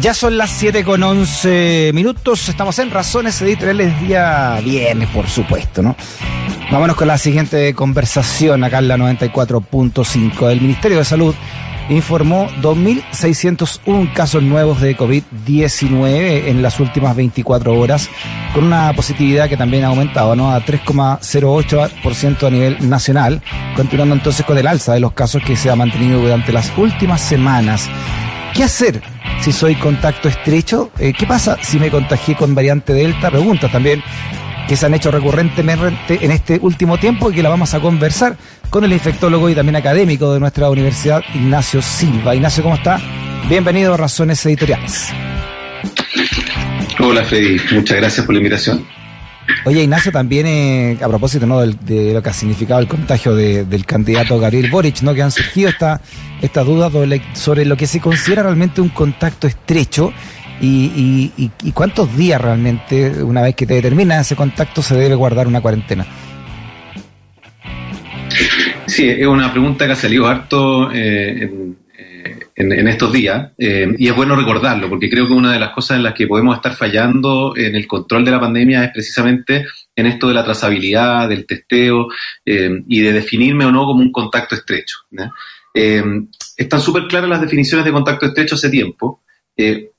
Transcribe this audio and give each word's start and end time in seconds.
Ya 0.00 0.14
son 0.14 0.38
las 0.38 0.50
7 0.50 0.84
con 0.84 1.02
11 1.02 1.90
minutos. 1.92 2.48
Estamos 2.48 2.78
en 2.78 2.90
Razones 2.90 3.42
Editoriales 3.42 4.00
día 4.00 4.60
viernes, 4.62 5.08
por 5.08 5.26
supuesto, 5.28 5.82
¿no? 5.82 5.96
Vámonos 6.70 6.94
con 6.94 7.08
la 7.08 7.18
siguiente 7.18 7.74
conversación 7.74 8.62
acá 8.62 8.78
en 8.78 8.86
la 8.86 8.96
94.5. 8.96 10.52
El 10.52 10.60
Ministerio 10.60 10.98
de 10.98 11.04
Salud 11.04 11.34
informó 11.88 12.48
2.601 12.62 14.12
casos 14.12 14.40
nuevos 14.40 14.80
de 14.80 14.96
COVID-19 14.96 16.46
en 16.46 16.62
las 16.62 16.78
últimas 16.78 17.16
24 17.16 17.74
horas, 17.76 18.08
con 18.54 18.64
una 18.64 18.92
positividad 18.92 19.48
que 19.48 19.56
también 19.56 19.82
ha 19.82 19.88
aumentado 19.88 20.36
¿no? 20.36 20.52
a 20.52 20.60
3,08% 20.64 22.46
a 22.46 22.50
nivel 22.50 22.88
nacional, 22.88 23.42
continuando 23.74 24.14
entonces 24.14 24.46
con 24.46 24.58
el 24.58 24.68
alza 24.68 24.92
de 24.92 25.00
los 25.00 25.12
casos 25.12 25.42
que 25.42 25.56
se 25.56 25.70
ha 25.70 25.76
mantenido 25.76 26.20
durante 26.20 26.52
las 26.52 26.70
últimas 26.76 27.20
semanas. 27.20 27.90
¿Qué 28.54 28.64
hacer 28.64 29.02
si 29.40 29.52
soy 29.52 29.74
contacto 29.76 30.28
estrecho? 30.28 30.90
Eh, 30.98 31.12
¿Qué 31.16 31.26
pasa 31.26 31.56
si 31.62 31.78
me 31.78 31.90
contagié 31.90 32.36
con 32.36 32.54
variante 32.54 32.92
Delta? 32.92 33.30
Preguntas 33.30 33.70
también 33.70 34.02
que 34.68 34.76
se 34.76 34.86
han 34.86 34.94
hecho 34.94 35.10
recurrentemente 35.10 36.18
en 36.20 36.30
este 36.30 36.58
último 36.60 36.98
tiempo 36.98 37.30
y 37.30 37.34
que 37.34 37.42
la 37.42 37.48
vamos 37.48 37.72
a 37.72 37.80
conversar 37.80 38.36
con 38.68 38.84
el 38.84 38.92
infectólogo 38.92 39.48
y 39.48 39.54
también 39.54 39.76
académico 39.76 40.32
de 40.34 40.40
nuestra 40.40 40.68
universidad, 40.68 41.22
Ignacio 41.34 41.80
Silva. 41.80 42.34
Ignacio, 42.34 42.62
¿cómo 42.62 42.74
está? 42.74 43.00
Bienvenido 43.48 43.94
a 43.94 43.96
Razones 43.96 44.44
Editoriales. 44.44 45.08
Hola 47.00 47.24
Freddy, 47.24 47.58
muchas 47.72 47.96
gracias 47.96 48.26
por 48.26 48.34
la 48.34 48.40
invitación. 48.40 48.97
Oye, 49.64 49.82
Ignacio, 49.82 50.12
también 50.12 50.46
eh, 50.46 50.98
a 51.00 51.08
propósito 51.08 51.46
¿no? 51.46 51.60
de, 51.60 52.12
lo 52.12 52.22
que 52.22 52.28
ha 52.28 52.32
significado 52.32 52.80
el 52.80 52.88
contagio 52.88 53.34
del 53.34 53.84
candidato 53.86 54.38
Gabriel 54.38 54.70
Boric, 54.70 55.02
¿no? 55.02 55.14
que 55.14 55.22
han 55.22 55.30
surgido 55.30 55.68
estas 55.70 56.00
esta 56.40 56.62
dudas 56.62 56.92
sobre 57.34 57.64
lo 57.64 57.76
que 57.76 57.86
se 57.86 58.00
considera 58.00 58.44
realmente 58.44 58.80
un 58.80 58.90
contacto 58.90 59.46
estrecho 59.46 60.12
y, 60.60 61.50
cuántos 61.74 62.16
días 62.16 62.40
realmente, 62.40 63.22
una 63.22 63.42
vez 63.42 63.54
que 63.54 63.66
te 63.66 63.74
determina 63.74 64.20
ese 64.20 64.36
contacto, 64.36 64.82
se 64.82 64.96
debe 64.96 65.14
guardar 65.14 65.46
una 65.46 65.60
cuarentena. 65.60 66.06
Sí, 68.86 69.08
es 69.08 69.26
una 69.26 69.50
pregunta 69.52 69.86
que 69.86 69.92
ha 69.92 69.96
salido 69.96 70.26
harto 70.26 70.90
eh, 70.92 71.74
en, 72.60 72.88
estos 72.88 73.12
días, 73.12 73.52
eh, 73.56 73.94
y 73.96 74.08
es 74.08 74.16
bueno 74.16 74.34
recordarlo, 74.34 74.88
porque 74.88 75.08
creo 75.08 75.28
que 75.28 75.32
una 75.32 75.52
de 75.52 75.60
las 75.60 75.70
cosas 75.70 75.96
en 75.96 76.02
las 76.02 76.12
que 76.12 76.26
podemos 76.26 76.56
estar 76.56 76.74
fallando 76.74 77.54
en 77.56 77.76
el 77.76 77.86
control 77.86 78.24
de 78.24 78.32
la 78.32 78.40
pandemia 78.40 78.84
es 78.84 78.90
precisamente 78.90 79.64
en 79.94 80.06
esto 80.06 80.26
de 80.26 80.34
la 80.34 80.42
trazabilidad, 80.42 81.28
del 81.28 81.46
testeo 81.46 82.08
eh, 82.44 82.82
y 82.88 83.00
de 83.00 83.12
definirme 83.12 83.64
o 83.64 83.70
no 83.70 83.86
como 83.86 84.00
un 84.00 84.10
contacto 84.10 84.56
estrecho. 84.56 84.96
Eh, 85.72 86.02
están 86.56 86.80
súper 86.80 87.06
claras 87.06 87.30
las 87.30 87.40
definiciones 87.40 87.84
de 87.84 87.92
contacto 87.92 88.26
estrecho 88.26 88.56
hace 88.56 88.70
tiempo. 88.70 89.22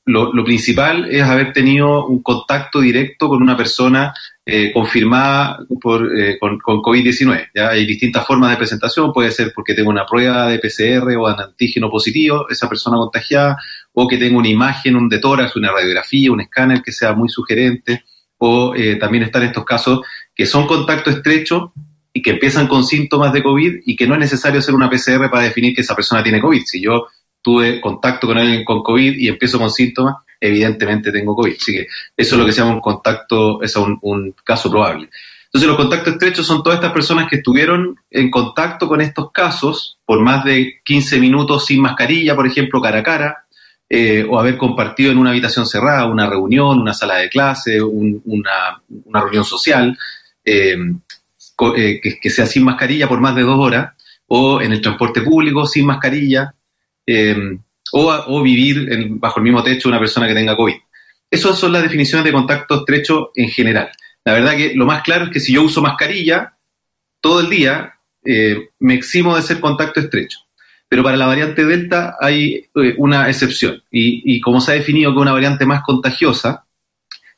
Lo, 0.05 0.33
lo, 0.33 0.43
principal 0.43 1.07
es 1.11 1.21
haber 1.21 1.53
tenido 1.53 2.07
un 2.07 2.23
contacto 2.23 2.79
directo 2.79 3.27
con 3.27 3.43
una 3.43 3.55
persona 3.55 4.13
eh, 4.51 4.71
confirmada 4.73 5.59
por, 5.79 6.17
eh, 6.17 6.39
con, 6.39 6.57
COVID-19. 6.59 7.49
¿ya? 7.53 7.69
Hay 7.69 7.85
distintas 7.85 8.25
formas 8.25 8.49
de 8.49 8.57
presentación, 8.57 9.13
puede 9.13 9.29
ser 9.29 9.51
porque 9.53 9.75
tengo 9.75 9.91
una 9.91 10.07
prueba 10.07 10.47
de 10.47 10.57
PCR 10.57 11.15
o 11.15 11.27
de 11.27 11.43
antígeno 11.43 11.91
positivo, 11.91 12.47
esa 12.49 12.67
persona 12.67 12.97
contagiada, 12.97 13.57
o 13.93 14.07
que 14.07 14.17
tengo 14.17 14.39
una 14.39 14.47
imagen, 14.47 14.95
un 14.95 15.07
de 15.07 15.19
tórax, 15.19 15.55
una 15.55 15.71
radiografía, 15.71 16.31
un 16.31 16.41
escáner 16.41 16.81
que 16.81 16.91
sea 16.91 17.13
muy 17.13 17.29
sugerente, 17.29 18.05
o 18.39 18.73
eh, 18.75 18.95
también 18.95 19.25
están 19.25 19.43
estos 19.43 19.65
casos 19.65 19.99
que 20.33 20.47
son 20.47 20.65
contacto 20.65 21.11
estrecho 21.11 21.73
y 22.11 22.23
que 22.23 22.31
empiezan 22.31 22.67
con 22.67 22.83
síntomas 22.83 23.31
de 23.33 23.43
COVID 23.43 23.81
y 23.85 23.95
que 23.95 24.07
no 24.07 24.15
es 24.15 24.19
necesario 24.21 24.59
hacer 24.59 24.73
una 24.73 24.89
PCR 24.89 25.29
para 25.29 25.43
definir 25.43 25.75
que 25.75 25.81
esa 25.81 25.95
persona 25.95 26.23
tiene 26.23 26.41
COVID. 26.41 26.63
Si 26.65 26.81
yo 26.81 27.05
tuve 27.49 27.81
contacto 27.81 28.27
con 28.27 28.37
alguien 28.37 28.63
con 28.63 28.83
COVID 28.83 29.17
y 29.17 29.27
empiezo 29.27 29.57
con 29.57 29.71
síntomas, 29.71 30.17
evidentemente 30.39 31.11
tengo 31.11 31.35
COVID. 31.35 31.55
Así 31.59 31.73
que 31.73 31.87
eso 32.15 32.35
es 32.35 32.39
lo 32.39 32.45
que 32.45 32.51
se 32.51 32.61
llama 32.61 32.75
un 32.75 32.79
contacto, 32.79 33.59
es 33.63 33.75
un, 33.75 34.35
caso 34.43 34.69
probable. 34.69 35.09
Entonces 35.45 35.67
los 35.67 35.77
contactos 35.77 36.13
estrechos 36.13 36.45
son 36.45 36.61
todas 36.61 36.77
estas 36.77 36.93
personas 36.93 37.27
que 37.27 37.37
estuvieron 37.37 37.95
en 38.11 38.29
contacto 38.29 38.87
con 38.87 39.01
estos 39.01 39.31
casos 39.31 39.97
por 40.05 40.21
más 40.21 40.45
de 40.45 40.79
15 40.83 41.19
minutos 41.19 41.65
sin 41.65 41.81
mascarilla, 41.81 42.35
por 42.35 42.45
ejemplo, 42.45 42.79
cara 42.79 42.99
a 42.99 43.03
cara, 43.03 43.45
eh, 43.89 44.23
o 44.29 44.39
haber 44.39 44.55
compartido 44.55 45.11
en 45.11 45.17
una 45.17 45.31
habitación 45.31 45.65
cerrada, 45.65 46.05
una 46.05 46.29
reunión, 46.29 46.79
una 46.79 46.93
sala 46.93 47.15
de 47.15 47.29
clase, 47.29 47.81
una, 47.81 48.79
reunión 49.11 49.43
social, 49.43 49.97
eh, 50.45 50.77
eh, 51.75 51.99
que, 52.21 52.29
sea 52.29 52.45
sin 52.45 52.63
mascarilla 52.63 53.09
por 53.09 53.19
más 53.19 53.33
de 53.33 53.41
dos 53.41 53.57
horas, 53.57 53.93
o 54.27 54.61
en 54.61 54.71
el 54.71 54.81
transporte 54.81 55.21
público 55.21 55.65
sin 55.65 55.87
mascarilla, 55.87 56.53
o, 57.91 58.41
vivir 58.43 58.87
bajo 59.11 59.39
el 59.39 59.43
mismo 59.43 59.63
techo 59.63 59.89
una 59.89 59.99
persona 59.99 60.27
que 60.27 60.33
tenga 60.33 60.55
COVID. 60.55 60.75
Esas 61.31 61.57
son 61.57 61.71
las 61.71 61.83
definiciones 61.83 62.25
de 62.25 62.31
contacto 62.31 62.79
estrecho 62.79 63.31
en 63.35 63.49
general. 63.49 63.91
La 64.25 64.33
verdad 64.33 64.55
que 64.55 64.73
lo 64.75 64.85
más 64.85 65.03
claro 65.03 65.25
es 65.25 65.31
que 65.31 65.39
si 65.39 65.53
yo 65.53 65.63
uso 65.63 65.81
mascarilla 65.81 66.53
todo 67.21 67.41
el 67.41 67.49
día, 67.49 67.95
eh, 68.25 68.69
me 68.79 68.95
eximo 68.95 69.35
de 69.35 69.41
ser 69.41 69.59
contacto 69.59 69.99
estrecho. 69.99 70.39
Pero 70.87 71.03
para 71.03 71.17
la 71.17 71.27
variante 71.27 71.65
Delta 71.65 72.15
hay 72.19 72.67
eh, 72.75 72.95
una 72.97 73.29
excepción. 73.29 73.83
Y, 73.91 74.41
como 74.41 74.59
se 74.59 74.71
ha 74.71 74.75
definido 74.75 75.13
que 75.13 75.19
una 75.19 75.33
variante 75.33 75.65
más 75.65 75.83
contagiosa, 75.83 76.65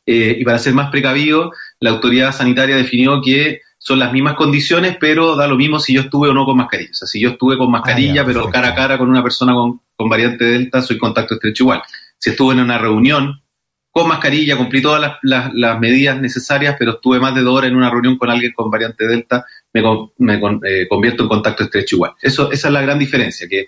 eh, 0.05 0.37
y 0.39 0.45
para 0.45 0.57
ser 0.57 0.73
más 0.73 0.89
precavido, 0.89 1.51
la 1.79 1.91
autoridad 1.91 2.33
sanitaria 2.33 2.77
definió 2.77 3.21
que 3.21 3.61
son 3.83 3.97
las 3.97 4.13
mismas 4.13 4.35
condiciones, 4.35 4.95
pero 4.99 5.35
da 5.35 5.47
lo 5.47 5.55
mismo 5.55 5.79
si 5.79 5.95
yo 5.95 6.01
estuve 6.01 6.29
o 6.29 6.33
no 6.35 6.45
con 6.45 6.55
mascarilla. 6.55 6.91
O 6.91 6.93
sea, 6.93 7.07
si 7.07 7.19
yo 7.19 7.31
estuve 7.31 7.57
con 7.57 7.71
mascarilla, 7.71 8.21
ah, 8.21 8.25
pero 8.27 8.47
cara 8.47 8.67
a 8.67 8.75
cara 8.75 8.95
con 8.95 9.09
una 9.09 9.23
persona 9.23 9.55
con, 9.55 9.81
variante 10.07 10.45
Delta, 10.45 10.83
soy 10.83 10.99
contacto 10.99 11.33
estrecho 11.33 11.63
igual. 11.63 11.81
Si 12.15 12.29
estuve 12.29 12.53
en 12.53 12.59
una 12.59 12.77
reunión 12.77 13.41
con 13.89 14.07
mascarilla, 14.07 14.55
cumplí 14.55 14.83
todas 14.83 15.17
las, 15.23 15.79
medidas 15.79 16.21
necesarias, 16.21 16.75
pero 16.77 16.91
estuve 16.91 17.19
más 17.19 17.33
de 17.33 17.41
dos 17.41 17.57
horas 17.57 17.71
en 17.71 17.75
una 17.75 17.89
reunión 17.89 18.19
con 18.19 18.29
alguien 18.29 18.51
con 18.53 18.69
variante 18.69 19.07
Delta, 19.07 19.45
me, 19.73 19.81
eh, 19.81 20.87
convierto 20.87 21.23
en 21.23 21.29
contacto 21.29 21.63
estrecho 21.63 21.95
igual. 21.95 22.11
Eso, 22.21 22.51
esa 22.51 22.67
es 22.67 22.73
la 22.73 22.81
gran 22.81 22.99
diferencia, 22.99 23.47
que 23.49 23.65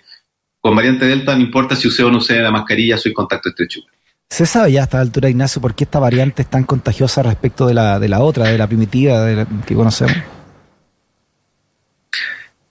con 0.60 0.76
variante 0.76 1.06
Delta 1.06 1.34
no 1.34 1.40
importa 1.40 1.74
si 1.74 1.88
usé 1.88 2.04
o 2.04 2.10
no 2.12 2.18
usé 2.18 2.38
la 2.38 2.52
mascarilla, 2.52 2.96
soy 2.98 3.12
contacto 3.12 3.48
estrecho 3.48 3.80
igual. 3.80 3.94
¿Se 4.28 4.46
sabe 4.46 4.72
ya 4.72 4.80
a 4.80 4.84
esta 4.84 5.00
altura, 5.00 5.28
Ignacio, 5.28 5.62
por 5.62 5.74
qué 5.74 5.84
esta 5.84 6.00
variante 6.00 6.42
es 6.42 6.50
tan 6.50 6.64
contagiosa 6.64 7.22
respecto 7.22 7.66
de 7.66 7.74
la, 7.74 7.98
de 7.98 8.08
la 8.08 8.20
otra, 8.20 8.46
de 8.46 8.58
la 8.58 8.66
primitiva 8.66 9.46
que 9.66 9.74
conocemos? 9.74 10.16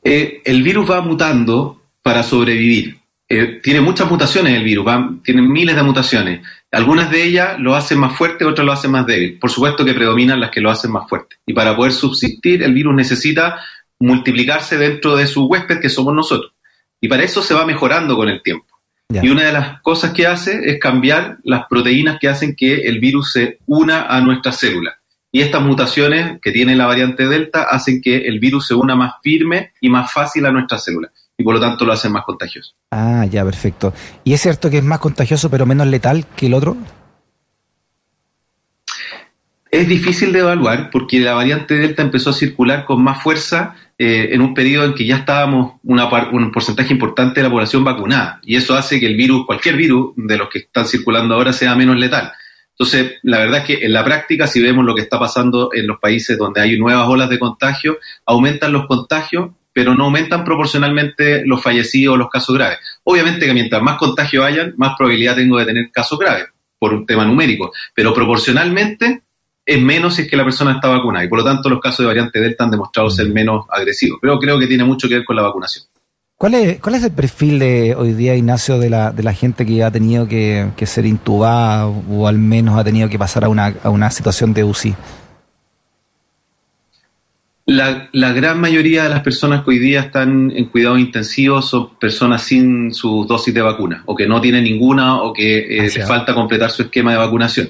Eh, 0.04 0.42
el 0.44 0.62
virus 0.62 0.90
va 0.90 1.02
mutando 1.02 1.82
para 2.02 2.24
sobrevivir. 2.24 2.98
Eh, 3.30 3.62
tiene 3.64 3.80
muchas 3.80 4.12
mutaciones 4.12 4.54
el 4.54 4.64
virus, 4.64 4.86
tiene 5.24 5.42
miles 5.42 5.76
de 5.76 5.84
mutaciones. 5.84 6.46
Algunas 6.72 7.10
de 7.10 7.24
ellas 7.24 7.58
lo 7.60 7.76
hacen 7.76 7.98
más 8.00 8.16
fuerte, 8.16 8.46
otras 8.46 8.66
lo 8.66 8.74
hacen 8.74 8.92
más 8.92 9.06
débil. 9.06 9.40
Por 9.40 9.50
supuesto 9.50 9.86
que 9.86 9.94
predominan 9.94 10.40
las 10.40 10.52
que 10.52 10.60
lo 10.60 10.70
hacen 10.70 10.92
más 10.92 11.08
fuerte. 11.08 11.38
Y 11.46 11.54
para 11.54 11.76
poder 11.76 11.94
subsistir, 11.94 12.62
el 12.62 12.74
virus 12.74 12.94
necesita 12.94 13.60
multiplicarse 14.00 14.78
dentro 14.78 15.16
de 15.16 15.28
su 15.28 15.46
huésped, 15.46 15.80
que 15.80 15.90
somos 15.90 16.14
nosotros. 16.14 16.52
Y 17.00 17.08
para 17.08 17.24
eso 17.24 17.42
se 17.42 17.54
va 17.54 17.66
mejorando 17.66 18.16
con 18.16 18.28
el 18.28 18.42
tiempo. 18.42 18.66
Y 19.22 19.30
una 19.30 19.44
de 19.44 19.54
las 19.54 19.82
cosas 19.82 20.14
que 20.14 20.26
hace 20.26 20.70
es 20.70 20.80
cambiar 20.80 21.38
las 21.44 21.68
proteínas 21.68 22.18
que 22.20 22.30
hacen 22.30 22.56
que 22.56 22.88
el 22.88 23.00
virus 23.00 23.34
se 23.34 23.60
una 23.68 24.04
a 24.08 24.22
nuestras 24.22 24.58
células. 24.58 24.96
Y 25.32 25.42
estas 25.42 25.64
mutaciones 25.64 26.40
que 26.42 26.52
tiene 26.52 26.76
la 26.76 26.86
variante 26.86 27.28
Delta 27.28 27.64
hacen 27.64 28.02
que 28.02 28.18
el 28.18 28.40
virus 28.40 28.68
se 28.68 28.76
una 28.76 28.96
más 28.96 29.16
firme 29.24 29.74
y 29.82 29.90
más 29.90 30.12
fácil 30.12 30.46
a 30.46 30.52
nuestras 30.52 30.84
células. 30.84 31.12
Y 31.38 31.44
por 31.44 31.56
lo 31.56 31.60
tanto 31.60 31.86
lo 31.86 31.94
hacen 31.94 32.12
más 32.12 32.24
contagioso. 32.24 32.74
Ah, 32.92 33.26
ya, 33.30 33.44
perfecto. 33.44 33.94
¿Y 34.24 34.34
es 34.34 34.42
cierto 34.42 34.70
que 34.70 34.78
es 34.78 34.84
más 34.84 35.00
contagioso 35.00 35.50
pero 35.50 35.66
menos 35.66 35.88
letal 35.88 36.26
que 36.36 36.46
el 36.46 36.54
otro? 36.54 36.78
Es 39.72 39.88
difícil 39.88 40.32
de 40.32 40.40
evaluar 40.40 40.92
porque 40.92 41.20
la 41.20 41.34
variante 41.34 41.76
Delta 41.76 42.04
empezó 42.04 42.30
a 42.30 42.34
circular 42.34 42.86
con 42.86 43.04
más 43.04 43.24
fuerza 43.24 43.76
eh, 44.06 44.36
en 44.36 44.42
un 44.42 44.54
periodo 44.54 44.84
en 44.84 44.96
que 44.96 45.06
ya 45.06 45.16
estábamos 45.16 45.76
una 45.84 46.10
un 46.30 46.52
porcentaje 46.52 46.92
importante 46.92 47.40
de 47.40 47.48
la 47.48 47.50
población 47.50 47.86
vacunada. 47.86 48.42
Y 48.44 48.58
eso 48.58 48.76
hace 48.76 49.00
que 49.00 49.06
el 49.06 49.16
virus, 49.16 49.46
cualquier 49.46 49.78
virus 49.78 50.12
de 50.18 50.36
los 50.36 50.50
que 50.50 50.60
están 50.60 50.86
circulando 50.86 51.36
ahora, 51.36 51.54
sea 51.54 51.74
menos 51.74 51.96
letal. 51.96 52.34
Entonces, 52.72 53.14
la 53.24 53.38
verdad 53.38 53.60
es 53.60 53.64
que 53.64 53.86
en 53.86 53.94
la 53.94 54.04
práctica, 54.04 54.46
si 54.46 54.62
vemos 54.62 54.84
lo 54.84 54.94
que 54.94 55.04
está 55.04 55.18
pasando 55.18 55.70
en 55.72 55.88
los 55.88 56.00
países 56.00 56.38
donde 56.38 56.60
hay 56.60 56.78
nuevas 56.78 57.08
olas 57.08 57.30
de 57.30 57.40
contagio, 57.40 57.98
aumentan 58.26 58.74
los 58.74 58.88
contagios, 58.88 59.52
pero 59.72 59.96
no 59.96 60.04
aumentan 60.04 60.44
proporcionalmente 60.44 61.46
los 61.46 61.64
fallecidos 61.64 62.16
o 62.16 62.18
los 62.18 62.30
casos 62.30 62.58
graves. 62.58 62.80
Obviamente 63.06 63.46
que 63.46 63.54
mientras 63.54 63.82
más 63.82 63.98
contagios 63.98 64.44
hayan, 64.44 64.74
más 64.76 64.96
probabilidad 64.98 65.38
tengo 65.38 65.60
de 65.60 65.66
tener 65.66 65.92
casos 65.92 66.20
graves, 66.20 66.48
por 66.78 66.94
un 66.94 67.06
tema 67.06 67.24
numérico, 67.24 67.72
pero 67.96 68.14
proporcionalmente 68.14 69.22
es 69.66 69.82
menos 69.82 70.16
si 70.16 70.24
es 70.24 70.30
que 70.30 70.36
la 70.36 70.44
persona 70.44 70.74
está 70.74 70.88
vacunada 70.88 71.24
y 71.26 71.28
por 71.28 71.40
lo 71.40 71.46
tanto 71.46 71.70
los 71.70 71.80
casos 71.80 72.00
de 72.00 72.08
variante 72.08 72.40
Delta 72.40 72.66
han 72.66 72.72
demostrado 72.72 73.10
ser 73.10 73.30
mm. 73.30 73.34
menos 73.34 73.66
agresivos. 73.70 74.20
Pero 74.22 74.40
creo 74.40 74.60
que 74.60 74.68
tiene 74.68 74.84
mucho 74.84 75.08
que 75.08 75.16
ver 75.16 75.26
con 75.26 75.36
la 75.36 75.42
vacunación. 75.42 75.86
¿Cuál 76.36 76.56
es, 76.56 76.80
cuál 76.82 76.96
es 76.96 77.04
el 77.04 77.12
perfil 77.12 77.60
de 77.60 77.96
hoy 77.96 78.12
día, 78.12 78.36
Ignacio, 78.36 78.78
de 78.78 78.90
la, 78.90 79.12
de 79.12 79.24
la 79.24 79.34
gente 79.34 79.66
que 79.66 79.82
ha 79.82 79.92
tenido 79.92 80.28
que, 80.28 80.74
ser 80.86 81.06
intubada 81.06 81.88
o 81.88 82.28
al 82.28 82.38
menos 82.38 82.78
ha 82.78 82.84
tenido 82.84 83.08
que 83.08 83.18
pasar 83.18 83.46
a 83.46 83.50
una, 83.50 83.74
a 83.82 83.90
una 83.90 84.12
situación 84.12 84.54
de 84.54 84.66
UCI? 84.66 84.96
La, 87.66 88.10
gran 88.34 88.60
mayoría 88.60 89.04
de 89.04 89.10
las 89.10 89.22
personas 89.22 89.64
que 89.64 89.70
hoy 89.70 89.80
día 89.80 90.02
están 90.02 90.52
en 90.52 90.66
cuidado 90.66 90.98
intensivo 90.98 91.62
son 91.62 91.96
personas 91.96 92.42
sin 92.42 92.94
su 92.94 93.26
dosis 93.26 93.54
de 93.54 93.62
vacuna, 93.62 94.04
o 94.06 94.14
que 94.14 94.28
no 94.28 94.42
tienen 94.42 94.66
ninguna, 94.66 95.22
o 95.22 95.32
que 95.32 95.60
eh, 95.60 95.82
les 95.84 96.06
falta 96.06 96.34
completar 96.34 96.72
su 96.72 96.82
esquema 96.82 97.12
de 97.12 97.20
vacunación. 97.20 97.70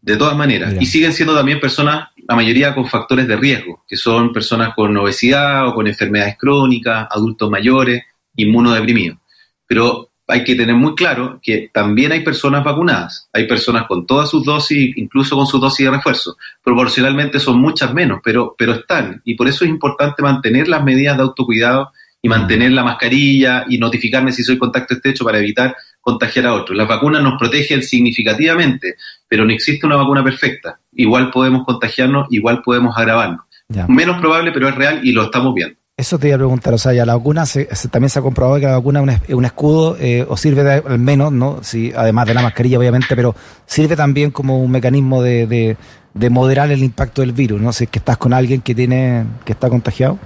De 0.00 0.16
todas 0.16 0.36
maneras. 0.36 0.74
Y 0.80 0.86
siguen 0.86 1.12
siendo 1.12 1.34
también 1.34 1.60
personas, 1.60 2.08
la 2.26 2.34
mayoría 2.34 2.74
con 2.74 2.86
factores 2.86 3.26
de 3.26 3.36
riesgo, 3.36 3.84
que 3.86 3.96
son 3.96 4.32
personas 4.32 4.74
con 4.74 4.96
obesidad 4.96 5.66
o 5.66 5.74
con 5.74 5.86
enfermedades 5.86 6.36
crónicas, 6.38 7.08
adultos 7.10 7.50
mayores, 7.50 8.04
inmunodeprimidos. 8.36 9.18
Pero 9.66 10.10
hay 10.30 10.44
que 10.44 10.54
tener 10.54 10.76
muy 10.76 10.94
claro 10.94 11.40
que 11.42 11.70
también 11.72 12.12
hay 12.12 12.20
personas 12.20 12.62
vacunadas, 12.62 13.28
hay 13.32 13.48
personas 13.48 13.86
con 13.86 14.06
todas 14.06 14.28
sus 14.28 14.44
dosis, 14.44 14.96
incluso 14.96 15.34
con 15.34 15.46
su 15.46 15.58
dosis 15.58 15.86
de 15.86 15.90
refuerzo. 15.90 16.36
Proporcionalmente 16.62 17.40
son 17.40 17.58
muchas 17.58 17.94
menos, 17.94 18.20
pero, 18.22 18.54
pero 18.56 18.72
están. 18.72 19.22
Y 19.24 19.34
por 19.34 19.48
eso 19.48 19.64
es 19.64 19.70
importante 19.70 20.22
mantener 20.22 20.68
las 20.68 20.84
medidas 20.84 21.16
de 21.16 21.22
autocuidado 21.22 21.92
y 22.20 22.28
mantener 22.28 22.72
la 22.72 22.84
mascarilla 22.84 23.64
y 23.68 23.78
notificarme 23.78 24.32
si 24.32 24.42
soy 24.42 24.58
contacto 24.58 24.94
estrecho 24.94 25.24
para 25.24 25.38
evitar 25.38 25.74
contagiar 26.08 26.46
a 26.46 26.54
otros. 26.54 26.76
Las 26.76 26.88
vacunas 26.88 27.22
nos 27.22 27.38
protegen 27.38 27.82
significativamente, 27.82 28.96
pero 29.28 29.44
no 29.44 29.52
existe 29.52 29.86
una 29.86 29.96
vacuna 29.96 30.24
perfecta. 30.24 30.80
Igual 30.94 31.30
podemos 31.30 31.66
contagiarnos, 31.66 32.28
igual 32.30 32.62
podemos 32.62 32.96
agravarnos. 32.96 33.44
Menos 33.88 34.18
probable, 34.18 34.50
pero 34.52 34.68
es 34.68 34.74
real 34.74 35.00
y 35.02 35.12
lo 35.12 35.24
estamos 35.24 35.54
viendo. 35.54 35.76
Eso 35.98 36.18
te 36.18 36.28
iba 36.28 36.36
a 36.36 36.38
preguntar, 36.38 36.72
o 36.72 36.78
sea, 36.78 36.94
ya 36.94 37.04
la 37.04 37.16
vacuna 37.16 37.44
también 37.90 38.08
se 38.08 38.20
ha 38.20 38.22
comprobado 38.22 38.58
que 38.58 38.66
la 38.66 38.78
vacuna 38.78 39.00
es 39.26 39.34
un, 39.34 39.44
escudo 39.44 39.96
eh, 40.00 40.24
o 40.26 40.36
sirve 40.36 40.62
al 40.62 40.98
menos, 40.98 41.32
¿no? 41.32 41.58
Sí, 41.62 41.92
además 41.94 42.26
de 42.26 42.34
la 42.34 42.42
mascarilla, 42.42 42.78
obviamente, 42.78 43.14
pero 43.16 43.34
sirve 43.66 43.96
también 43.96 44.30
como 44.30 44.62
un 44.62 44.70
mecanismo 44.70 45.22
de, 45.22 45.76
de, 46.14 46.30
moderar 46.30 46.70
el 46.70 46.84
impacto 46.84 47.20
del 47.20 47.32
virus, 47.32 47.60
¿no? 47.60 47.72
Si 47.72 47.84
es 47.84 47.90
que 47.90 47.98
estás 47.98 48.16
con 48.16 48.32
alguien 48.32 48.60
que 48.62 48.74
tiene 48.74 49.24
que 49.44 49.52
está 49.52 49.68
contagiado. 49.68 50.18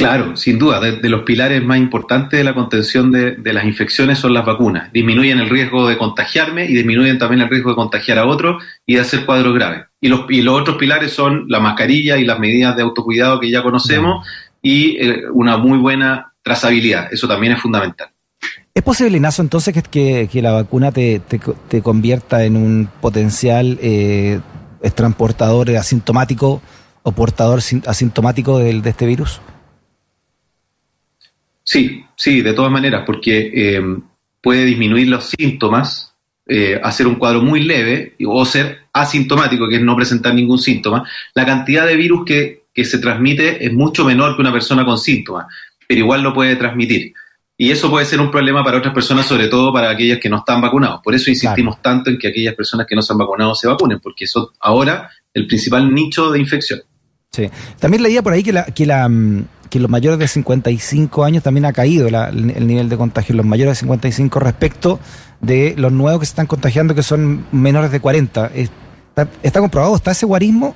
Claro, 0.00 0.36
sin 0.36 0.58
duda. 0.58 0.80
De, 0.80 1.08
los 1.08 1.22
pilares 1.22 1.62
más 1.62 1.78
importantes 1.78 2.38
de 2.38 2.44
la 2.44 2.54
contención 2.54 3.12
de, 3.12 3.36
las 3.52 3.64
infecciones 3.64 4.18
son 4.18 4.32
las 4.32 4.46
vacunas. 4.46 4.90
Disminuyen 4.92 5.38
el 5.38 5.50
riesgo 5.50 5.86
de 5.88 5.98
contagiarme 5.98 6.64
y 6.64 6.74
disminuyen 6.74 7.18
también 7.18 7.42
el 7.42 7.50
riesgo 7.50 7.70
de 7.70 7.76
contagiar 7.76 8.18
a 8.18 8.26
otros 8.26 8.62
y 8.86 8.94
de 8.94 9.00
hacer 9.00 9.26
cuadros 9.26 9.54
graves. 9.54 9.84
Y 10.00 10.08
los, 10.08 10.22
y 10.30 10.40
los 10.40 10.58
otros 10.58 10.78
pilares 10.78 11.12
son 11.12 11.44
la 11.48 11.60
mascarilla 11.60 12.16
y 12.16 12.24
las 12.24 12.38
medidas 12.38 12.76
de 12.76 12.82
autocuidado 12.82 13.38
que 13.40 13.50
ya 13.50 13.62
conocemos 13.62 14.26
y 14.62 14.96
eh, 14.96 15.24
una 15.32 15.58
muy 15.58 15.78
buena 15.78 16.32
trazabilidad. 16.42 17.12
Eso 17.12 17.28
también 17.28 17.52
es 17.52 17.60
fundamental. 17.60 18.08
¿Es 18.72 18.82
posible, 18.82 19.16
Ignacio, 19.16 19.42
entonces 19.42 19.74
que, 19.90 20.28
que, 20.32 20.42
la 20.42 20.52
vacuna 20.52 20.92
te, 20.92 21.20
te, 21.20 21.82
convierta 21.82 22.44
en 22.44 22.56
un 22.56 22.88
potencial 23.02 23.78
eh, 23.82 24.40
transportador 24.94 25.70
asintomático 25.76 26.62
o 27.02 27.12
portador 27.12 27.60
asintomático 27.86 28.58
de 28.58 28.80
este 28.88 29.04
virus? 29.04 29.40
Sí, 31.70 32.04
sí, 32.16 32.40
de 32.42 32.52
todas 32.52 32.72
maneras, 32.72 33.04
porque 33.06 33.48
eh, 33.54 33.80
puede 34.40 34.64
disminuir 34.64 35.06
los 35.06 35.26
síntomas, 35.26 36.12
eh, 36.44 36.80
hacer 36.82 37.06
un 37.06 37.14
cuadro 37.14 37.42
muy 37.42 37.62
leve 37.62 38.16
o 38.26 38.44
ser 38.44 38.86
asintomático, 38.92 39.68
que 39.68 39.76
es 39.76 39.80
no 39.80 39.94
presentar 39.94 40.34
ningún 40.34 40.58
síntoma. 40.58 41.08
La 41.32 41.46
cantidad 41.46 41.86
de 41.86 41.94
virus 41.94 42.24
que, 42.24 42.64
se 42.74 42.98
transmite 42.98 43.64
es 43.64 43.72
mucho 43.72 44.04
menor 44.04 44.34
que 44.34 44.40
una 44.40 44.52
persona 44.52 44.84
con 44.84 44.98
síntomas, 44.98 45.46
pero 45.86 46.00
igual 46.00 46.22
lo 46.22 46.34
puede 46.34 46.56
transmitir. 46.56 47.12
Y 47.56 47.70
eso 47.70 47.88
puede 47.88 48.04
ser 48.04 48.20
un 48.20 48.32
problema 48.32 48.64
para 48.64 48.78
otras 48.78 48.92
personas, 48.92 49.26
sobre 49.26 49.46
todo 49.46 49.72
para 49.72 49.90
aquellas 49.90 50.18
que 50.18 50.28
no 50.28 50.38
están 50.38 50.60
vacunados. 50.60 51.00
Por 51.04 51.14
eso 51.14 51.30
insistimos 51.30 51.80
tanto 51.80 52.10
en 52.10 52.18
que 52.18 52.26
aquellas 52.26 52.56
personas 52.56 52.84
que 52.84 52.96
no 52.96 53.02
se 53.02 53.12
han 53.12 53.18
vacunado 53.18 53.54
se 53.54 53.68
vacunen, 53.68 54.00
porque 54.00 54.24
eso 54.24 54.54
ahora 54.58 55.08
el 55.32 55.46
principal 55.46 55.94
nicho 55.94 56.32
de 56.32 56.40
infección. 56.40 56.80
Sí. 57.30 57.48
También 57.78 58.02
leía 58.02 58.22
por 58.22 58.32
ahí 58.32 58.42
que 58.42 58.52
la, 58.52 58.64
que 58.64 58.86
mm, 58.86 59.44
los 59.74 59.90
mayores 59.90 60.18
de 60.18 60.26
55 60.26 61.24
años 61.24 61.44
también 61.44 61.64
ha 61.64 61.72
caído 61.72 62.08
el 62.08 62.66
nivel 62.66 62.88
de 62.88 62.96
contagio, 62.96 63.36
los 63.36 63.46
mayores 63.46 63.72
de 63.72 63.80
55 63.80 64.40
respecto 64.40 64.98
de 65.40 65.74
los 65.78 65.92
nuevos 65.92 66.20
que 66.20 66.26
se 66.26 66.32
están 66.32 66.48
contagiando 66.48 66.94
que 66.94 67.04
son 67.04 67.46
menores 67.52 67.92
de 67.92 68.00
40. 68.00 68.50
¿Está, 69.42 69.60
comprobado? 69.60 69.94
¿Está 69.94 70.10
ese 70.10 70.26
guarismo? 70.26 70.74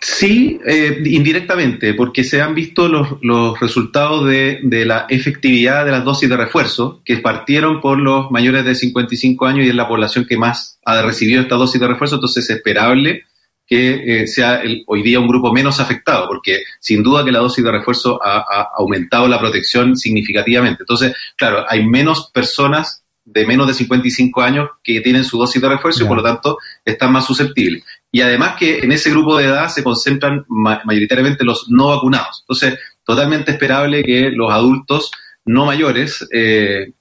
Sí, 0.00 0.60
eh, 0.66 1.02
indirectamente, 1.06 1.94
porque 1.94 2.24
se 2.24 2.42
han 2.42 2.54
visto 2.54 2.88
los, 2.88 3.58
resultados 3.58 4.28
de, 4.28 4.60
de, 4.62 4.84
la 4.84 5.06
efectividad 5.08 5.84
de 5.84 5.92
las 5.92 6.04
dosis 6.04 6.28
de 6.28 6.36
refuerzo, 6.36 7.00
que 7.04 7.16
partieron 7.16 7.80
por 7.80 7.98
los 7.98 8.30
mayores 8.30 8.64
de 8.66 8.74
55 8.74 9.46
años 9.46 9.64
y 9.64 9.70
es 9.70 9.74
la 9.74 9.88
población 9.88 10.26
que 10.26 10.36
más 10.36 10.78
ha 10.84 11.00
recibido 11.02 11.40
esta 11.40 11.56
dosis 11.56 11.80
de 11.80 11.88
refuerzo, 11.88 12.16
entonces 12.16 12.44
es 12.44 12.56
esperable 12.56 13.24
que 13.66 14.22
eh, 14.22 14.26
sea 14.26 14.62
hoy 14.86 15.02
día 15.02 15.20
un 15.20 15.28
grupo 15.28 15.52
menos 15.52 15.80
afectado, 15.80 16.28
porque 16.28 16.60
sin 16.80 17.02
duda 17.02 17.24
que 17.24 17.32
la 17.32 17.40
dosis 17.40 17.64
de 17.64 17.72
refuerzo 17.72 18.20
ha, 18.22 18.68
aumentado 18.76 19.28
la 19.28 19.38
protección 19.38 19.96
significativamente. 19.96 20.82
Entonces, 20.82 21.14
claro, 21.36 21.64
hay 21.68 21.84
menos 21.84 22.30
personas 22.32 23.02
de 23.24 23.44
menos 23.44 23.66
de 23.66 23.74
55 23.74 24.40
años 24.40 24.68
que 24.84 25.00
tienen 25.00 25.24
su 25.24 25.36
dosis 25.36 25.60
de 25.60 25.68
refuerzo 25.68 26.04
y 26.04 26.06
por 26.06 26.16
lo 26.16 26.22
tanto 26.22 26.58
están 26.84 27.10
más 27.10 27.26
susceptibles. 27.26 27.84
Y 28.12 28.20
además 28.20 28.54
que 28.56 28.78
en 28.78 28.92
ese 28.92 29.10
grupo 29.10 29.36
de 29.36 29.46
edad 29.46 29.68
se 29.68 29.82
concentran 29.82 30.44
mayoritariamente 30.48 31.44
los 31.44 31.68
no 31.68 31.88
vacunados. 31.88 32.44
Entonces, 32.44 32.78
totalmente 33.04 33.50
esperable 33.50 34.04
que 34.04 34.30
los 34.30 34.52
adultos 34.52 35.10
no 35.44 35.66
mayores 35.66 36.26
eh, 36.32 36.92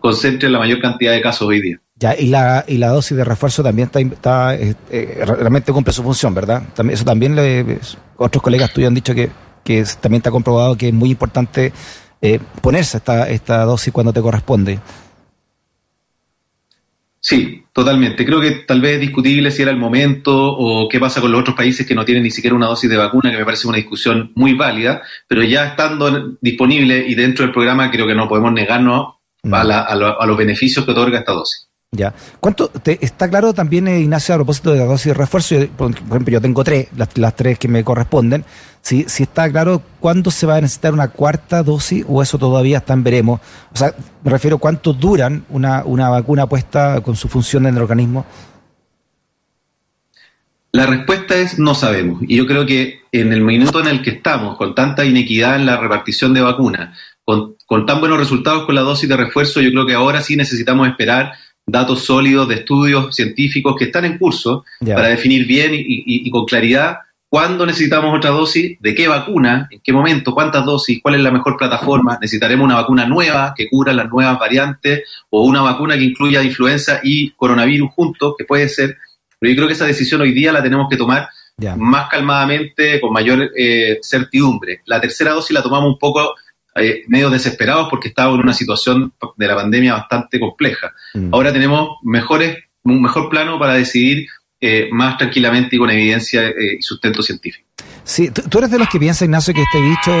concentren 0.00 0.52
la 0.52 0.58
mayor 0.58 0.80
cantidad 0.80 1.12
de 1.12 1.20
casos 1.20 1.48
hoy 1.48 1.60
día. 1.60 1.80
Y 2.18 2.26
la, 2.26 2.64
y 2.68 2.76
la 2.76 2.88
dosis 2.88 3.16
de 3.16 3.24
refuerzo 3.24 3.62
también 3.62 3.90
está, 3.94 4.54
eh, 4.54 4.74
eh, 4.90 5.22
realmente 5.24 5.72
cumple 5.72 5.92
su 5.92 6.02
función, 6.02 6.34
¿verdad? 6.34 6.62
Eso 6.90 7.04
también 7.04 7.38
otros 8.16 8.42
colegas 8.42 8.72
tuyos 8.72 8.88
han 8.88 8.94
dicho 8.94 9.14
que, 9.14 9.30
que 9.62 9.84
también 10.00 10.18
está 10.18 10.30
comprobado 10.30 10.76
que 10.76 10.88
es 10.88 10.94
muy 10.94 11.10
importante 11.10 11.72
eh, 12.20 12.40
ponerse 12.60 12.98
esta, 12.98 13.28
esta 13.30 13.64
dosis 13.64 13.92
cuando 13.92 14.12
te 14.12 14.20
corresponde. 14.20 14.80
Sí, 17.20 17.64
totalmente. 17.72 18.26
Creo 18.26 18.38
que 18.38 18.50
tal 18.66 18.82
vez 18.82 18.96
es 18.96 19.00
discutible 19.00 19.50
si 19.50 19.62
era 19.62 19.70
el 19.70 19.78
momento 19.78 20.34
o 20.34 20.88
qué 20.90 21.00
pasa 21.00 21.22
con 21.22 21.32
los 21.32 21.40
otros 21.40 21.56
países 21.56 21.86
que 21.86 21.94
no 21.94 22.04
tienen 22.04 22.22
ni 22.22 22.30
siquiera 22.30 22.54
una 22.54 22.66
dosis 22.66 22.90
de 22.90 22.98
vacuna, 22.98 23.30
que 23.30 23.38
me 23.38 23.46
parece 23.46 23.66
una 23.66 23.78
discusión 23.78 24.30
muy 24.34 24.52
válida, 24.52 25.00
pero 25.26 25.42
ya 25.42 25.68
estando 25.68 26.36
disponible 26.42 27.02
y 27.08 27.14
dentro 27.14 27.46
del 27.46 27.54
programa 27.54 27.90
creo 27.90 28.06
que 28.06 28.14
no 28.14 28.28
podemos 28.28 28.52
negarnos 28.52 29.14
a, 29.50 29.60
a 29.60 30.26
los 30.26 30.36
beneficios 30.36 30.84
que 30.84 30.90
otorga 30.90 31.20
esta 31.20 31.32
dosis. 31.32 31.68
Ya. 31.94 32.12
¿Cuánto 32.40 32.72
está 32.84 33.28
claro 33.30 33.54
también, 33.54 33.86
eh, 33.86 34.00
Ignacio, 34.00 34.34
a 34.34 34.38
propósito 34.38 34.72
de 34.72 34.80
la 34.80 34.84
dosis 34.84 35.06
de 35.06 35.14
refuerzo? 35.14 35.54
por 35.76 35.90
ejemplo, 35.90 36.32
yo 36.32 36.40
tengo 36.40 36.64
tres, 36.64 36.88
las, 36.96 37.36
tres 37.36 37.58
que 37.58 37.68
me 37.68 37.84
corresponden. 37.84 38.44
Si, 38.82 39.02
está 39.02 39.48
claro 39.50 39.80
cuándo 40.00 40.30
se 40.30 40.46
va 40.46 40.56
a 40.56 40.60
necesitar 40.60 40.92
una 40.92 41.08
cuarta 41.08 41.62
dosis 41.62 42.04
o 42.08 42.20
eso 42.20 42.36
todavía 42.36 42.78
está 42.78 42.96
veremos. 42.96 43.40
O 43.72 43.76
sea, 43.76 43.94
me 44.24 44.30
refiero 44.30 44.58
cuánto 44.58 44.92
duran 44.92 45.44
una, 45.48 45.84
una 45.84 46.08
vacuna 46.08 46.46
puesta 46.48 47.00
con 47.00 47.14
su 47.14 47.28
función 47.28 47.66
en 47.66 47.76
el 47.76 47.82
organismo. 47.82 48.26
La 50.72 50.86
respuesta 50.86 51.36
es 51.36 51.60
no 51.60 51.76
sabemos. 51.76 52.22
Y 52.26 52.36
yo 52.36 52.48
creo 52.48 52.66
que 52.66 53.02
en 53.12 53.32
el 53.32 53.42
minuto 53.42 53.78
en 53.78 53.86
el 53.86 54.02
que 54.02 54.10
estamos, 54.10 54.56
con 54.56 54.74
tanta 54.74 55.04
inequidad 55.04 55.54
en 55.54 55.66
la 55.66 55.76
repartición 55.76 56.34
de 56.34 56.40
vacunas, 56.40 56.98
con, 57.24 57.54
con 57.64 57.86
tan 57.86 58.00
buenos 58.00 58.18
resultados 58.18 58.66
con 58.66 58.74
la 58.74 58.80
dosis 58.80 59.08
de 59.08 59.16
refuerzo, 59.16 59.60
yo 59.60 59.70
creo 59.70 59.86
que 59.86 59.94
ahora 59.94 60.20
sí 60.20 60.34
necesitamos 60.34 60.88
esperar 60.88 61.32
datos 61.66 62.04
sólidos 62.04 62.48
de 62.48 62.56
estudios 62.56 63.14
científicos 63.14 63.74
que 63.76 63.84
están 63.84 64.04
en 64.04 64.18
curso 64.18 64.64
para 64.80 65.08
definir 65.08 65.46
bien 65.46 65.70
y, 65.74 66.30
con 66.30 66.44
claridad 66.44 66.98
cuándo 67.28 67.66
necesitamos 67.66 68.16
otra 68.16 68.30
dosis, 68.30 68.78
de 68.78 68.94
qué 68.94 69.08
vacuna, 69.08 69.66
en 69.68 69.80
qué 69.82 69.92
momento, 69.92 70.32
cuántas 70.32 70.64
dosis, 70.64 71.00
cuál 71.02 71.16
es 71.16 71.20
la 71.20 71.32
mejor 71.32 71.56
plataforma, 71.56 72.16
necesitaremos 72.20 72.64
una 72.64 72.76
vacuna 72.76 73.06
nueva 73.06 73.54
que 73.56 73.68
cubra 73.68 73.92
las 73.92 74.08
nuevas 74.08 74.38
variantes 74.38 75.02
o 75.30 75.42
una 75.42 75.60
vacuna 75.60 75.96
que 75.96 76.04
incluya 76.04 76.44
influenza 76.44 77.00
y 77.02 77.30
coronavirus 77.30 77.90
juntos, 77.92 78.34
que 78.38 78.44
puede 78.44 78.68
ser, 78.68 78.98
pero 79.40 79.50
yo 79.50 79.56
creo 79.56 79.66
que 79.66 79.74
esa 79.74 79.84
decisión 79.84 80.20
hoy 80.20 80.32
día 80.32 80.52
la 80.52 80.62
tenemos 80.62 80.86
que 80.88 80.96
tomar 80.96 81.28
más 81.76 82.08
calmadamente, 82.08 83.00
con 83.00 83.12
mayor 83.12 83.50
eh, 83.56 83.98
certidumbre. 84.02 84.82
La 84.86 85.00
tercera 85.00 85.32
dosis 85.32 85.54
la 85.54 85.62
tomamos 85.62 85.88
un 85.88 85.98
poco 85.98 86.34
eh, 86.76 87.04
medio 87.06 87.30
desesperados 87.30 87.86
porque 87.88 88.08
estábamos 88.08 88.38
en 88.38 88.44
una 88.44 88.52
situación 88.52 89.12
de 89.36 89.46
la 89.46 89.54
pandemia 89.54 89.94
bastante 89.94 90.40
compleja. 90.40 90.92
Mm. 91.14 91.32
Ahora 91.32 91.52
tenemos 91.52 91.98
mejores, 92.02 92.64
un 92.82 93.00
mejor 93.00 93.30
plano 93.30 93.60
para 93.60 93.74
decidir 93.74 94.26
eh, 94.60 94.88
más 94.90 95.16
tranquilamente 95.16 95.76
y 95.76 95.78
con 95.78 95.90
evidencia 95.90 96.48
eh, 96.48 96.78
y 96.78 96.82
sustento 96.82 97.22
científico. 97.22 97.68
Sí, 98.02 98.30
¿tú 98.30 98.58
eres 98.58 98.72
de 98.72 98.78
los 98.78 98.88
que 98.88 98.98
piensa, 98.98 99.24
Ignacio, 99.24 99.54
que 99.54 99.62
este 99.62 99.80
bicho 99.80 100.12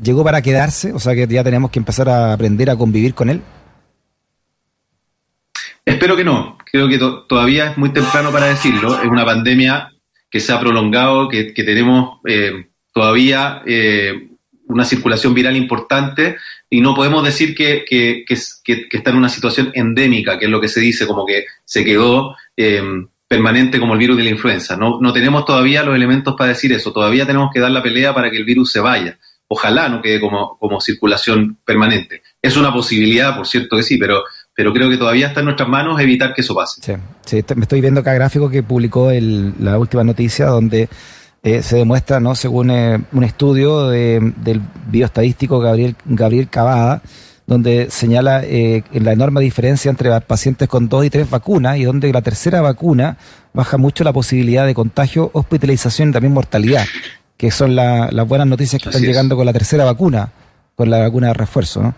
llegó 0.00 0.22
para 0.22 0.40
quedarse? 0.40 0.92
O 0.92 1.00
sea, 1.00 1.14
que 1.14 1.26
ya 1.26 1.42
tenemos 1.42 1.70
que 1.72 1.80
empezar 1.80 2.08
a 2.08 2.32
aprender 2.32 2.70
a 2.70 2.76
convivir 2.76 3.14
con 3.14 3.28
él. 3.28 3.42
Espero 5.84 6.16
que 6.16 6.24
no. 6.24 6.56
Creo 6.70 6.88
que 6.88 6.98
todavía 7.28 7.72
es 7.72 7.78
muy 7.78 7.90
temprano 7.90 8.30
para 8.30 8.46
decirlo. 8.46 9.02
Es 9.02 9.08
una 9.08 9.24
pandemia 9.24 9.92
que 10.30 10.40
se 10.40 10.52
ha 10.52 10.60
prolongado, 10.60 11.28
que, 11.28 11.52
que 11.52 11.64
tenemos 11.64 12.20
todavía 12.92 13.62
una 14.68 14.84
circulación 14.84 15.34
viral 15.34 15.56
importante 15.56 16.36
y 16.70 16.80
no 16.80 16.94
podemos 16.94 17.24
decir 17.24 17.54
que, 17.54 17.84
que, 17.88 18.24
está 18.90 19.10
en 19.10 19.16
una 19.16 19.28
situación 19.28 19.70
endémica, 19.74 20.38
que 20.38 20.44
es 20.44 20.50
lo 20.50 20.60
que 20.60 20.68
se 20.68 20.80
dice, 20.80 21.06
como 21.06 21.24
que 21.26 21.46
se 21.64 21.84
quedó 21.84 22.36
eh, 22.56 22.82
permanente 23.26 23.80
como 23.80 23.94
el 23.94 23.98
virus 23.98 24.16
de 24.18 24.24
la 24.24 24.30
influenza. 24.30 24.76
No, 24.76 25.00
no 25.00 25.12
tenemos 25.12 25.44
todavía 25.44 25.82
los 25.82 25.94
elementos 25.94 26.34
para 26.36 26.50
decir 26.50 26.72
eso. 26.72 26.92
Todavía 26.92 27.26
tenemos 27.26 27.50
que 27.52 27.60
dar 27.60 27.70
la 27.70 27.82
pelea 27.82 28.14
para 28.14 28.30
que 28.30 28.36
el 28.36 28.44
virus 28.44 28.72
se 28.72 28.80
vaya. 28.80 29.18
Ojalá 29.48 29.88
no 29.88 30.02
quede 30.02 30.20
como, 30.20 30.58
como 30.58 30.80
circulación 30.80 31.58
permanente. 31.64 32.22
Es 32.42 32.56
una 32.56 32.72
posibilidad, 32.72 33.34
por 33.34 33.46
cierto 33.46 33.76
que 33.76 33.82
sí, 33.82 33.96
pero, 33.96 34.24
pero 34.54 34.74
creo 34.74 34.90
que 34.90 34.98
todavía 34.98 35.28
está 35.28 35.40
en 35.40 35.46
nuestras 35.46 35.68
manos 35.70 35.98
evitar 36.00 36.34
que 36.34 36.42
eso 36.42 36.54
pase. 36.54 36.82
Sí, 36.82 36.92
sí 37.24 37.44
me 37.56 37.62
estoy 37.62 37.80
viendo 37.80 38.00
acá 38.00 38.12
gráfico 38.12 38.50
que 38.50 38.62
publicó 38.62 39.10
el, 39.10 39.54
la 39.58 39.78
última 39.78 40.04
noticia 40.04 40.46
donde 40.46 40.90
eh, 41.42 41.62
se 41.62 41.76
demuestra, 41.76 42.18
¿no? 42.18 42.34
según 42.34 42.70
eh, 42.70 42.98
un 43.12 43.24
estudio 43.24 43.88
de, 43.88 44.32
del 44.38 44.60
bioestadístico 44.88 45.60
Gabriel, 45.60 45.94
Gabriel 46.04 46.48
Cavada, 46.48 47.00
donde 47.46 47.90
señala 47.90 48.42
eh, 48.44 48.82
la 48.92 49.12
enorme 49.12 49.40
diferencia 49.40 49.88
entre 49.88 50.20
pacientes 50.20 50.68
con 50.68 50.88
dos 50.88 51.04
y 51.04 51.10
tres 51.10 51.30
vacunas 51.30 51.78
y 51.78 51.84
donde 51.84 52.12
la 52.12 52.22
tercera 52.22 52.60
vacuna 52.60 53.16
baja 53.54 53.78
mucho 53.78 54.04
la 54.04 54.12
posibilidad 54.12 54.66
de 54.66 54.74
contagio, 54.74 55.30
hospitalización 55.32 56.10
y 56.10 56.12
también 56.12 56.34
mortalidad, 56.34 56.84
que 57.36 57.50
son 57.50 57.74
las 57.76 58.28
buenas 58.28 58.48
noticias 58.48 58.82
que 58.82 58.88
están 58.88 59.02
llegando 59.02 59.36
con 59.36 59.46
la 59.46 59.52
tercera 59.52 59.84
vacuna, 59.84 60.32
con 60.74 60.90
la 60.90 60.98
vacuna 60.98 61.28
de 61.28 61.34
refuerzo. 61.34 61.82
¿no? 61.82 61.94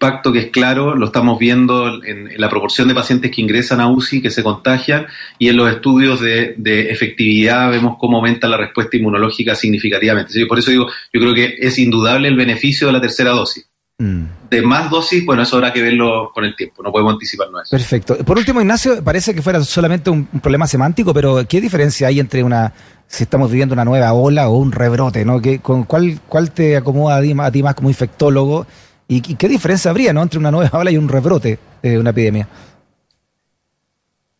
Impacto 0.00 0.32
que 0.32 0.38
es 0.38 0.50
claro, 0.50 0.96
lo 0.96 1.06
estamos 1.06 1.38
viendo 1.38 2.02
en, 2.02 2.30
la 2.38 2.48
proporción 2.48 2.88
de 2.88 2.94
pacientes 2.94 3.30
que 3.30 3.42
ingresan 3.42 3.80
a 3.80 3.88
UCI, 3.88 4.22
que 4.22 4.30
se 4.30 4.42
contagian, 4.42 5.06
y 5.38 5.48
en 5.50 5.56
los 5.58 5.70
estudios 5.70 6.20
de, 6.22 6.54
efectividad 6.90 7.70
vemos 7.70 7.96
cómo 7.98 8.16
aumenta 8.16 8.48
la 8.48 8.56
respuesta 8.56 8.96
inmunológica 8.96 9.54
significativamente. 9.54 10.46
Por 10.46 10.58
eso 10.58 10.70
digo, 10.70 10.86
yo 11.12 11.20
creo 11.20 11.34
que 11.34 11.54
es 11.58 11.78
indudable 11.78 12.28
el 12.28 12.36
beneficio 12.36 12.86
de 12.86 12.94
la 12.94 13.00
tercera 13.00 13.30
dosis. 13.30 13.66
Mm. 13.98 14.24
De 14.48 14.62
más 14.62 14.90
dosis, 14.90 15.24
bueno, 15.26 15.42
eso 15.42 15.56
habrá 15.56 15.70
que 15.70 15.82
verlo 15.82 16.30
con 16.32 16.46
el 16.46 16.56
tiempo, 16.56 16.82
no 16.82 16.90
podemos 16.90 17.12
anticiparnos 17.12 17.64
eso. 17.64 17.70
Perfecto. 17.70 18.16
Por 18.24 18.38
último, 18.38 18.62
Ignacio, 18.62 19.04
parece 19.04 19.34
que 19.34 19.42
fuera 19.42 19.62
solamente 19.62 20.08
un, 20.08 20.24
problema 20.24 20.66
semántico, 20.66 21.12
pero 21.12 21.46
¿qué 21.46 21.60
diferencia 21.60 22.08
hay 22.08 22.20
entre 22.20 22.42
una, 22.42 22.72
si 23.06 23.24
estamos 23.24 23.50
viviendo 23.50 23.74
una 23.74 23.84
nueva 23.84 24.14
ola 24.14 24.48
o 24.48 24.56
un 24.56 24.72
rebrote, 24.72 25.26
¿no? 25.26 25.42
¿Qué, 25.42 25.58
con, 25.58 25.84
cuál, 25.84 26.20
¿Cuál 26.26 26.52
te 26.52 26.78
acomoda 26.78 27.18
a 27.18 27.52
ti 27.52 27.62
más 27.62 27.74
como 27.74 27.90
infectólogo? 27.90 28.66
¿Y, 29.12 29.20
qué 29.22 29.48
diferencia 29.48 29.90
habría 29.90 30.12
¿no? 30.12 30.22
entre 30.22 30.38
una 30.38 30.52
nueva 30.52 30.78
ola 30.78 30.92
y 30.92 30.96
un 30.96 31.08
rebrote 31.08 31.58
de 31.82 31.98
una 31.98 32.10
epidemia? 32.10 32.48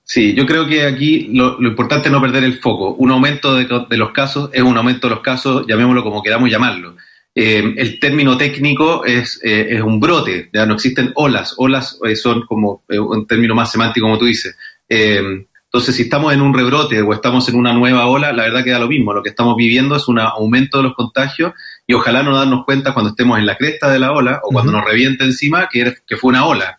Sí, 0.05 0.33
yo 0.33 0.47
creo 0.47 0.65
que 0.69 0.87
aquí 0.87 1.29
lo, 1.33 1.61
importante 1.61 2.07
es 2.07 2.13
no 2.13 2.21
perder 2.21 2.45
el 2.45 2.61
foco. 2.61 2.95
Un 2.95 3.11
aumento 3.11 3.57
de, 3.57 3.67
los 3.97 4.13
casos 4.13 4.49
es 4.53 4.63
un 4.63 4.77
aumento 4.77 5.09
de 5.09 5.17
los 5.17 5.25
casos, 5.25 5.67
llamémoslo 5.67 6.05
como 6.05 6.23
queramos 6.23 6.49
llamarlo. 6.49 6.95
Eh, 7.35 7.75
el 7.77 7.99
término 7.99 8.37
técnico 8.37 9.05
es, 9.05 9.41
eh, 9.43 9.67
es, 9.71 9.83
un 9.83 9.99
brote, 9.99 10.51
ya 10.53 10.67
no 10.67 10.75
existen 10.75 11.11
olas. 11.17 11.55
Olas 11.59 11.99
eh, 12.07 12.15
son 12.15 12.47
como 12.47 12.85
un 12.89 13.27
término 13.27 13.57
más 13.57 13.73
semántico, 13.73 14.07
como 14.07 14.19
tú 14.19 14.27
dices. 14.27 14.57
entonces, 14.89 15.97
si 15.97 16.03
estamos 16.03 16.33
en 16.33 16.43
un 16.43 16.55
rebrote 16.55 17.03
o 17.03 17.13
estamos 17.13 17.49
en 17.49 17.57
una 17.57 17.73
nueva 17.73 18.07
ola, 18.07 18.33
la 18.33 18.45
verdad 18.45 18.63
que 18.63 18.71
da 18.71 18.79
lo 18.79 18.89
mismo. 18.89 19.13
Lo 19.13 19.23
que 19.23 19.31
estamos 19.31 19.57
viviendo 19.57 19.97
es 19.97 20.07
un 20.07 20.21
aumento 20.21 20.79
de 20.79 20.85
los 20.85 20.95
contagios 20.95 21.55
y 21.91 21.93
ojalá 21.93 22.23
no 22.23 22.37
darnos 22.37 22.65
cuenta 22.65 22.95
cuando 22.95 23.11
estemos 23.11 23.37
en 23.41 23.47
la 23.47 23.57
cresta 23.57 23.91
de 23.91 23.99
la 23.99 24.13
ola 24.13 24.41
o 24.45 24.53
cuando 24.53 24.71
nos 24.71 24.85
reviente 24.85 25.25
encima 25.25 25.69
que, 25.69 25.93
que 26.07 26.17
fue 26.17 26.29
una 26.29 26.47
ola. 26.47 26.79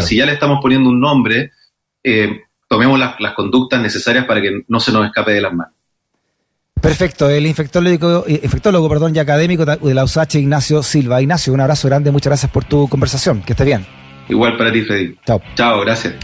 si 0.00 0.16
ya 0.16 0.24
le 0.24 0.32
estamos 0.32 0.60
poniendo 0.62 0.88
un 0.88 0.98
nombre, 0.98 1.52
eh, 2.02 2.40
tomemos 2.66 2.98
las, 2.98 3.34
conductas 3.34 3.82
necesarias 3.82 4.24
para 4.24 4.40
que 4.40 4.62
no 4.66 4.80
se 4.80 4.92
nos 4.92 5.04
escape 5.04 5.32
de 5.32 5.42
las 5.42 5.52
manos. 5.52 5.74
Perfecto, 6.80 7.28
el 7.28 7.44
infectólogo, 7.46 8.24
eh, 8.26 8.40
infectólogo 8.42 8.88
perdón, 8.88 9.14
y 9.14 9.18
académico 9.18 9.66
de 9.66 9.94
la 9.94 10.04
USACH, 10.04 10.36
Ignacio 10.36 10.82
Silva. 10.82 11.20
Ignacio, 11.20 11.52
un 11.52 11.60
abrazo 11.60 11.88
grande, 11.88 12.10
muchas 12.10 12.30
gracias 12.30 12.50
por 12.50 12.64
tu 12.64 12.88
conversación, 12.88 13.42
que 13.42 13.52
esté 13.52 13.64
bien. 13.64 13.84
Igual 14.26 14.56
para 14.56 14.72
ti, 14.72 14.80
Freddy. 14.84 15.18
Chao. 15.26 15.42
Chao, 15.54 15.82
gracias. 15.82 16.14